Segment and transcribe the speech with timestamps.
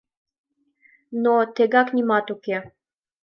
[1.23, 2.57] Но тегак нимат уке.